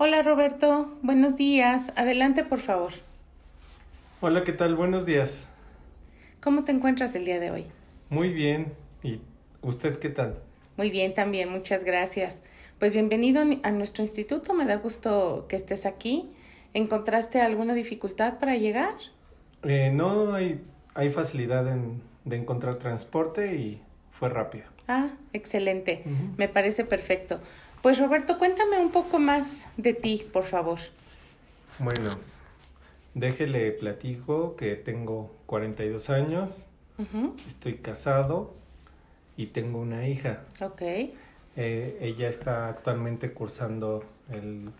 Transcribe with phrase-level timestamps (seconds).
[0.00, 1.92] Hola Roberto, buenos días.
[1.96, 2.92] Adelante, por favor.
[4.20, 4.76] Hola, ¿qué tal?
[4.76, 5.48] Buenos días.
[6.40, 7.66] ¿Cómo te encuentras el día de hoy?
[8.08, 8.72] Muy bien.
[9.02, 9.20] ¿Y
[9.60, 10.38] usted qué tal?
[10.76, 12.44] Muy bien también, muchas gracias.
[12.78, 16.30] Pues bienvenido a nuestro instituto, me da gusto que estés aquí.
[16.74, 18.94] ¿Encontraste alguna dificultad para llegar?
[19.64, 20.62] Eh, no, hay,
[20.94, 24.66] hay facilidad en, de encontrar transporte y fue rápido.
[24.86, 26.04] Ah, excelente.
[26.36, 27.40] Me parece perfecto.
[27.82, 30.78] Pues Roberto, cuéntame un poco más de ti, por favor.
[31.78, 32.10] Bueno,
[33.14, 36.64] déjele platico que tengo 42 años,
[37.46, 38.54] estoy casado
[39.36, 40.40] y tengo una hija.
[40.60, 40.82] Ok.
[41.56, 44.70] Eh, ella está actualmente cursando el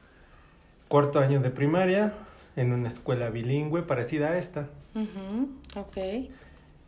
[0.88, 2.14] cuarto año de primaria
[2.56, 4.68] en una escuela bilingüe parecida a esta.
[5.76, 5.96] Ok.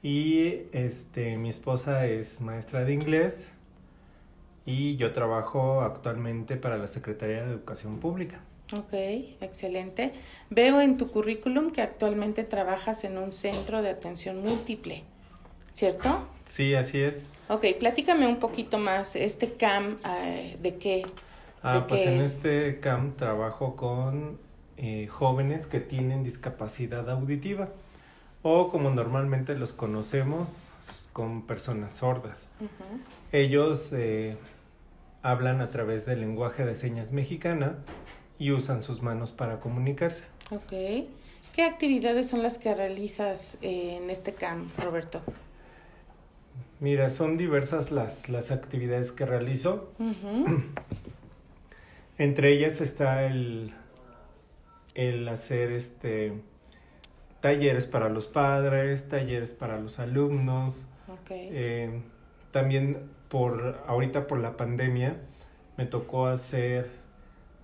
[0.03, 3.51] Y este, mi esposa es maestra de inglés
[4.71, 8.41] y yo trabajo actualmente para la Secretaría de Educación Pública.
[8.73, 8.93] Ok,
[9.41, 10.13] excelente.
[10.49, 15.03] Veo en tu currículum que actualmente trabajas en un centro de atención múltiple,
[15.73, 16.25] ¿cierto?
[16.45, 17.31] Sí, así es.
[17.49, 21.05] Ok, platícame un poquito más, este CAM, eh, ¿de qué?
[21.65, 24.39] Ah, pues en este CAM trabajo con
[24.77, 27.71] eh, jóvenes que tienen discapacidad auditiva
[28.43, 30.69] o como normalmente los conocemos
[31.13, 32.47] con personas sordas.
[33.33, 34.37] Ellos eh,
[35.23, 37.79] hablan a través del lenguaje de señas mexicana
[38.39, 40.25] y usan sus manos para comunicarse.
[40.51, 40.73] Ok.
[41.55, 45.21] ¿Qué actividades son las que realizas eh, en este camp, Roberto?
[46.79, 49.93] Mira, son diversas las, las actividades que realizo.
[52.19, 53.73] Entre ellas está el,
[54.95, 56.35] el hacer este
[57.41, 60.87] talleres para los padres, talleres para los alumnos.
[61.31, 62.03] Eh,
[62.51, 65.17] también por ahorita por la pandemia
[65.77, 66.91] me tocó hacer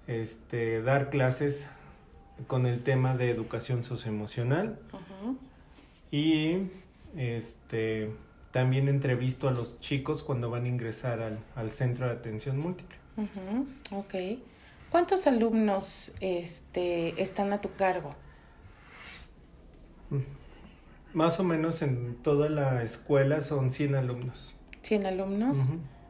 [0.06, 1.66] este dar clases
[2.46, 4.78] con el tema de educación socioemocional
[6.10, 6.68] y
[7.16, 8.10] este
[8.52, 12.96] también entrevisto a los chicos cuando van a ingresar al, al centro de atención múltiple.
[13.92, 14.14] Ok.
[14.90, 18.14] ¿Cuántos alumnos este, están a tu cargo?
[21.12, 24.55] Más o menos en toda la escuela son 100 alumnos.
[24.86, 25.58] ¿100 alumnos?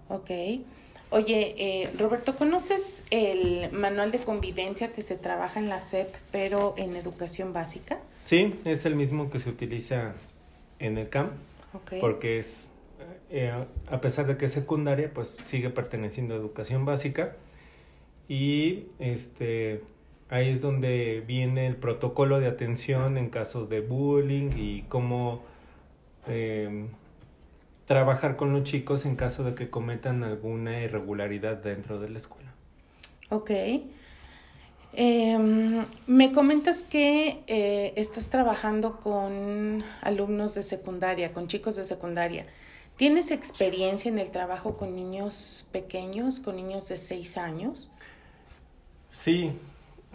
[0.08, 0.30] Ok.
[1.10, 6.74] Oye, eh, Roberto, ¿conoces el manual de convivencia que se trabaja en la SEP, pero
[6.76, 8.00] en educación básica?
[8.24, 10.14] Sí, es el mismo que se utiliza
[10.80, 11.30] en el CAM,
[12.00, 12.68] porque es,
[13.30, 13.52] eh,
[13.88, 17.36] a pesar de que es secundaria, pues sigue perteneciendo a educación básica.
[18.28, 19.82] Y este,
[20.28, 25.42] ahí es donde viene el protocolo de atención en casos de bullying y cómo
[26.26, 26.88] eh,
[27.86, 32.52] trabajar con los chicos en caso de que cometan alguna irregularidad dentro de la escuela.
[33.30, 33.50] Ok.
[34.92, 42.46] Em, me comentas que eh, estás trabajando con alumnos de secundaria, con chicos de secundaria.
[42.96, 47.90] ¿Tienes experiencia en el trabajo con niños pequeños, con niños de seis años?
[49.10, 49.52] Sí,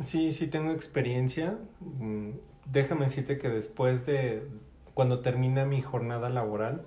[0.02, 1.58] sí, sí tengo experiencia.
[1.80, 2.32] Mm,
[2.66, 4.48] déjame decirte que después de
[4.96, 6.84] cuando termina mi jornada laboral,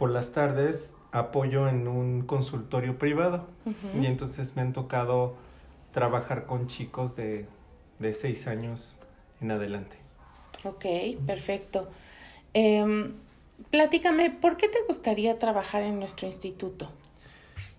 [0.00, 3.46] por las tardes apoyo en un consultorio privado
[4.00, 5.36] y entonces me han tocado
[5.92, 7.44] trabajar con chicos de,
[7.98, 8.96] de seis años
[9.42, 9.98] en adelante.
[10.64, 10.86] Ok,
[11.26, 11.90] perfecto.
[12.54, 13.12] Eh,
[13.70, 16.90] platícame, ¿por qué te gustaría trabajar en nuestro instituto?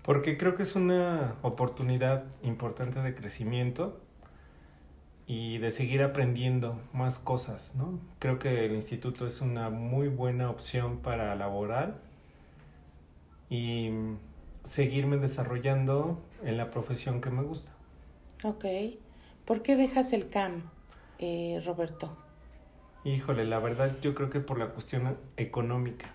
[0.03, 3.99] Porque creo que es una oportunidad importante de crecimiento
[5.25, 7.99] y de seguir aprendiendo más cosas, ¿no?
[8.19, 12.10] Creo que el instituto es una muy buena opción para laborar
[13.51, 13.91] y
[14.63, 17.73] seguirme desarrollando en la profesión que me gusta.
[18.43, 18.65] Ok.
[19.45, 20.63] ¿Por qué dejas el CAM,
[21.19, 22.17] eh, Roberto?
[23.03, 26.09] Híjole, la verdad yo creo que por la cuestión económica.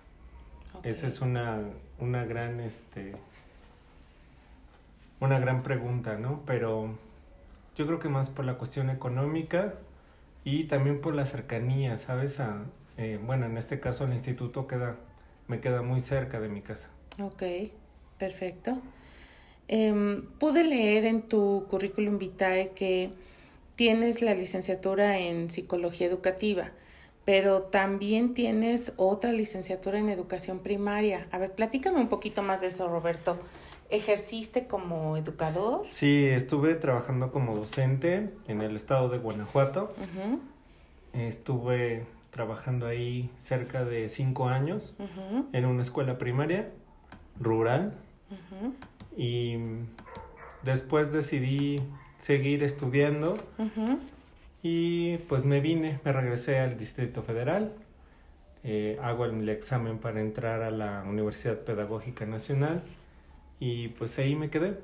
[0.82, 1.60] Esa es una,
[1.98, 3.14] una gran, este,
[5.20, 6.40] una gran pregunta, ¿no?
[6.46, 6.96] Pero
[7.76, 9.74] yo creo que más por la cuestión económica
[10.42, 12.40] y también por la cercanía, ¿sabes?
[12.40, 12.62] A,
[12.96, 14.96] eh, bueno, en este caso el instituto queda,
[15.48, 16.95] me queda muy cerca de mi casa.
[17.20, 17.42] Ok,
[18.18, 18.78] perfecto.
[19.68, 23.10] Em, pude leer en tu currículum vitae que
[23.74, 26.70] tienes la licenciatura en psicología educativa,
[27.24, 31.26] pero también tienes otra licenciatura en educación primaria.
[31.32, 33.38] A ver, platícame un poquito más de eso, Roberto.
[33.88, 35.86] ¿Ejerciste como educador?
[35.90, 39.94] Sí, estuve trabajando como docente en el estado de Guanajuato.
[41.12, 44.96] Estuve trabajando ahí cerca de cinco años
[45.52, 46.68] en una escuela primaria
[47.40, 47.94] rural.
[49.16, 49.56] Y
[50.62, 51.76] después decidí
[52.18, 53.38] seguir estudiando.
[54.62, 57.72] Y pues me vine, me regresé al Distrito Federal.
[58.68, 62.82] Eh, hago el, examen para entrar a la Universidad Pedagógica Nacional
[63.60, 64.78] y pues ahí me quedé.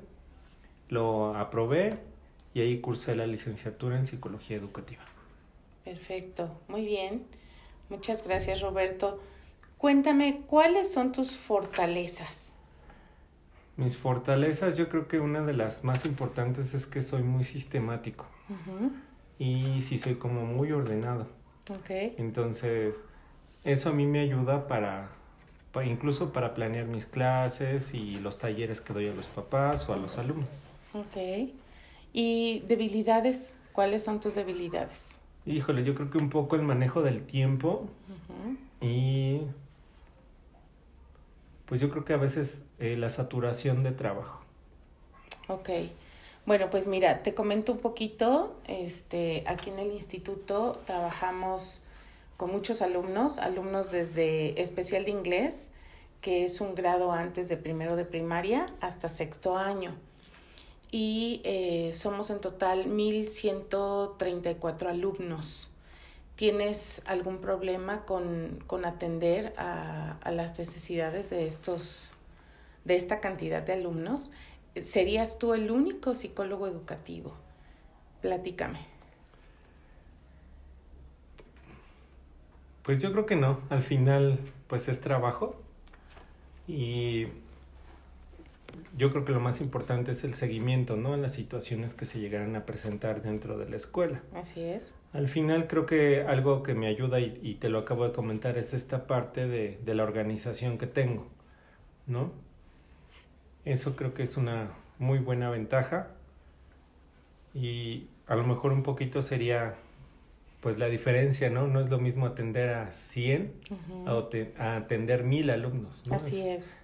[0.87, 1.89] Lo aprobé
[2.53, 5.03] y ahí cursé la licenciatura en Psicología Educativa.
[5.83, 7.25] Perfecto, muy bien.
[7.89, 9.19] Muchas gracias Roberto.
[9.83, 12.53] Cuéntame, ¿cuáles son tus fortalezas?
[13.75, 18.25] Mis fortalezas, yo creo que una de las más importantes es que soy muy sistemático.
[19.37, 21.27] Y sí soy como muy ordenado.
[21.81, 22.15] Okay.
[22.17, 23.03] Entonces,
[23.65, 25.09] eso a mí me ayuda para,
[25.85, 29.97] incluso para planear mis clases y los talleres que doy a los papás o a
[29.97, 30.47] los alumnos.
[30.93, 31.49] Ok.
[32.13, 33.57] ¿Y debilidades?
[33.73, 35.17] ¿Cuáles son tus debilidades?
[35.45, 37.89] Híjole, yo creo que un poco el manejo del tiempo
[38.79, 39.22] y
[41.73, 44.43] pues yo creo que a veces eh, la saturación de trabajo.
[45.47, 45.69] Ok.
[46.45, 48.55] Bueno, pues mira, te comento un poquito.
[48.67, 51.81] Este, aquí en el instituto trabajamos
[52.37, 55.71] con muchos alumnos, alumnos desde especial de inglés,
[56.21, 59.95] que es un grado antes de primero de primaria, hasta sexto año.
[60.91, 65.72] Y eh, somos en total 1.134 alumnos.
[66.35, 72.13] ¿Tienes algún problema con, con atender a, a, las necesidades de, estos,
[72.85, 74.31] de esta cantidad de alumnos?
[74.81, 77.35] ¿Serías tú el único psicólogo educativo?
[78.21, 78.87] Platícame.
[82.83, 83.61] Pues yo creo que no.
[83.69, 85.55] Al final, pues es trabajo.
[86.67, 87.27] Y
[88.97, 91.13] yo creo que lo más importante es el seguimiento, ¿no?
[91.13, 94.21] A las situaciones que se llegaran a presentar dentro de la escuela.
[94.33, 94.93] Así es.
[95.13, 98.57] Al final creo que algo que me ayuda y, y te lo acabo de comentar
[98.57, 101.27] es esta parte de, de, la organización que tengo,
[102.07, 102.31] ¿no?
[103.65, 106.07] Eso creo que es una muy buena ventaja
[107.53, 109.75] y a lo mejor un poquito sería
[110.61, 111.67] pues la diferencia, ¿no?
[111.67, 113.53] No es lo mismo atender a 100
[114.57, 116.15] a, atender mil alumnos, ¿no?
[116.15, 116.79] Así es.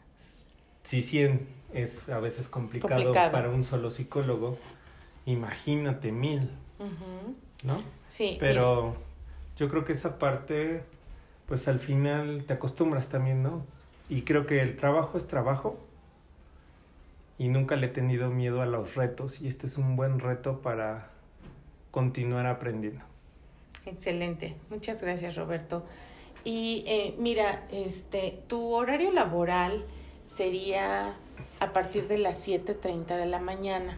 [0.83, 4.57] Si 100 es a veces complicado, para un solo psicólogo,
[5.25, 6.49] imagínate mil,
[7.63, 7.81] ¿no?
[8.07, 8.37] Sí.
[8.39, 8.95] Pero
[9.57, 10.83] yo creo que esa parte,
[11.45, 13.63] pues al final te acostumbras también, ¿no?
[14.09, 15.77] Y creo que el trabajo es trabajo
[17.37, 20.61] y nunca le he tenido miedo a los retos y este es un buen reto
[20.61, 21.09] para
[21.91, 23.01] continuar aprendiendo.
[23.85, 25.85] Excelente, muchas gracias Roberto.
[26.43, 29.85] Y eh, mira, este, tu horario laboral
[30.25, 31.15] sería
[31.59, 33.97] a partir de las 7.30 de la mañana.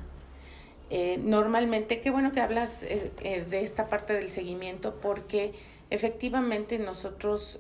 [0.90, 5.54] Eh, normalmente, qué bueno que hablas eh, de esta parte del seguimiento porque
[5.90, 7.60] efectivamente nosotros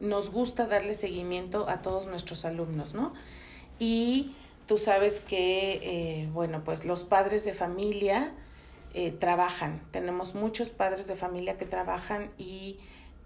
[0.00, 3.12] nos gusta darle seguimiento a todos nuestros alumnos, ¿no?
[3.78, 4.32] Y
[4.68, 8.34] Tú sabes que, eh, bueno, pues los padres de familia
[8.92, 9.80] eh, trabajan.
[9.92, 12.78] Tenemos muchos padres de familia que trabajan y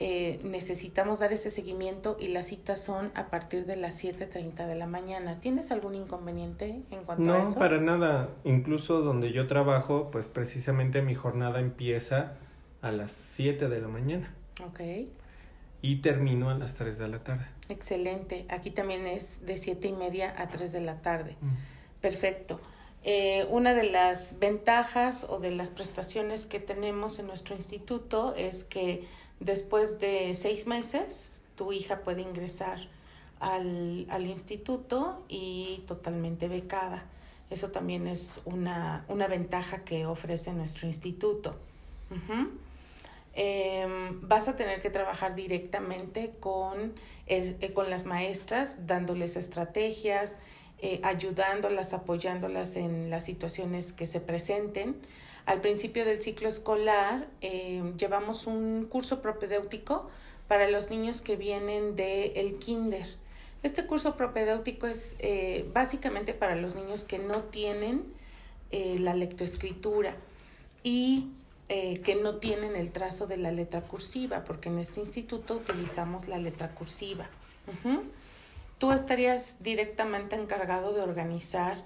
[0.05, 4.75] eh, necesitamos dar ese seguimiento y las citas son a partir de las 7.30 de
[4.75, 5.39] la mañana.
[5.39, 7.53] ¿Tienes algún inconveniente en cuanto a eso?
[7.53, 8.31] No, para nada.
[8.43, 12.33] Incluso donde yo trabajo, pues precisamente mi jornada empieza
[12.81, 14.35] a las 7 de la mañana.
[14.67, 14.81] Ok
[15.83, 17.45] y termino a las 3 de la tarde.
[17.69, 18.47] Excelente.
[18.49, 21.37] Aquí también es de 7 y media a 3 de la tarde.
[21.41, 22.01] Mm.
[22.01, 22.61] Perfecto.
[23.05, 28.63] Eh, una de las ventajas o de las prestaciones que tenemos en nuestro instituto es
[28.63, 29.05] que
[29.45, 32.79] después de seis meses tu hija puede ingresar
[33.41, 37.05] al, al instituto y totalmente becada.
[37.51, 41.55] Eso también es una, una ventaja que ofrece nuestro instituto.
[43.35, 46.95] Em, vas a tener que trabajar directamente con,
[47.27, 50.39] eh, con las maestras, dándoles estrategias,
[50.81, 54.97] eh, ayudándolas, apoyándolas en las situaciones que se presenten.
[55.47, 60.09] Al principio del ciclo escolar em, llevamos un curso propedéutico
[60.49, 63.07] para los niños que vienen del el kinder.
[63.63, 68.05] Este curso propedéutico es eh, básicamente para los niños que no tienen
[68.73, 70.17] la lectoescritura
[70.83, 71.29] y
[71.75, 76.29] eh, que no tienen el trazo de la letra cursiva, porque en este instituto utilizamos
[76.29, 77.31] la letra cursiva.
[78.77, 81.83] Tú estarías directamente encargado de organizar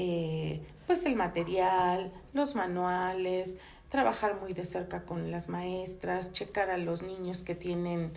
[0.00, 6.78] eh, pues el material, los manuales, trabajar muy de cerca con las maestras, checar a
[6.78, 8.12] los niños que tienen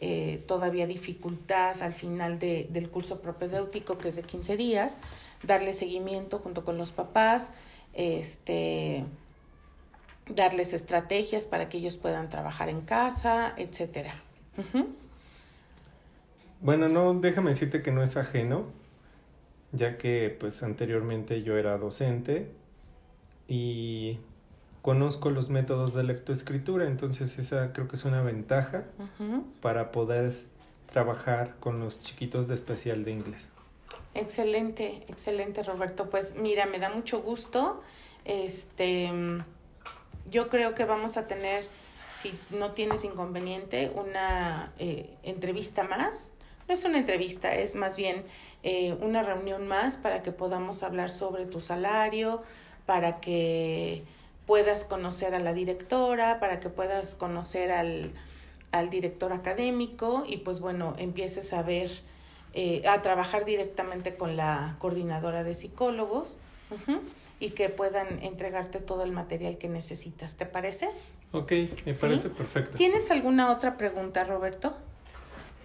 [0.00, 4.98] eh, todavía dificultad al final de, del curso propedéutico que es de 15 días,
[5.42, 7.52] darle seguimiento junto con los papás,
[7.92, 9.04] este
[10.30, 14.14] darles estrategias para que ellos puedan trabajar en casa, etcétera.
[16.62, 18.64] Bueno, no, déjame decirte que no es ajeno,
[19.72, 22.50] ya que pues anteriormente yo era docente
[23.48, 24.18] y
[24.82, 28.84] conozco los métodos de lectoescritura, entonces esa creo que es una ventaja
[29.60, 30.36] para poder
[30.92, 33.42] trabajar con los chiquitos de especial de inglés.
[34.14, 36.08] Excelente, excelente Roberto.
[36.08, 37.82] Pues mira, me da mucho gusto.
[38.24, 39.12] Este,
[40.30, 41.66] yo creo que vamos a tener,
[42.10, 46.30] si no tienes inconveniente, una eh, entrevista más.
[46.68, 48.24] No es una entrevista, es más bien
[48.62, 52.42] eh, una reunión más para que podamos hablar sobre tu salario,
[52.86, 54.02] para que
[54.46, 58.12] puedas conocer a la directora, para que puedas conocer al,
[58.72, 61.90] al director académico y pues bueno, empieces a ver,
[62.54, 66.38] eh, a trabajar directamente con la coordinadora de psicólogos
[67.38, 70.36] y que puedan entregarte todo el material que necesitas.
[70.36, 70.88] ¿Te parece?
[71.32, 71.52] Ok,
[71.84, 72.72] me parece perfecto.
[72.76, 74.76] ¿Tienes alguna otra pregunta, Roberto?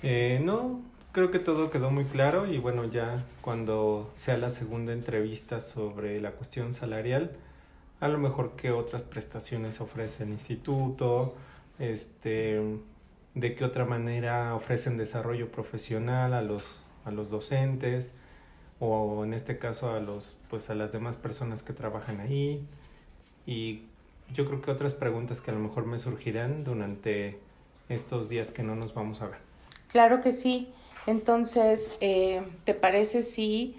[0.03, 4.93] Eh, no, creo que todo quedó muy claro y bueno, ya cuando sea la segunda
[4.93, 7.31] entrevista sobre la cuestión salarial,
[7.99, 11.35] a lo mejor qué otras prestaciones ofrece el instituto,
[11.79, 12.61] este,
[13.35, 18.13] de qué otra manera ofrecen desarrollo profesional a los, a los docentes
[18.79, 22.65] o en este caso a los pues a las demás personas que trabajan ahí
[23.45, 23.83] y
[24.33, 27.39] yo creo que otras preguntas que a lo mejor me surgirán durante
[27.89, 29.39] estos días que no nos vamos a ver.
[29.87, 30.73] Claro que sí.
[31.07, 33.75] Entonces, eh, ¿te parece si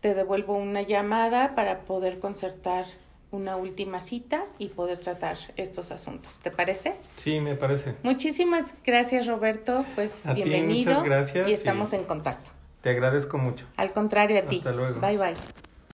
[0.00, 2.86] te devuelvo una llamada para poder concertar
[3.30, 6.38] una última cita y poder tratar estos asuntos.
[6.38, 6.94] ¿Te parece?
[7.16, 7.94] Sí, me parece.
[8.02, 9.84] Muchísimas gracias, Roberto.
[9.94, 10.90] Pues bienvenido.
[10.90, 11.50] muchas gracias.
[11.50, 12.52] Y estamos en contacto.
[12.80, 13.66] Te agradezco mucho.
[13.76, 14.58] Al contrario a ti.
[14.58, 15.00] Hasta luego.
[15.00, 15.65] Bye bye.